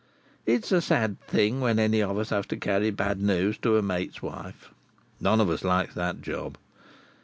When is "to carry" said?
2.47-2.89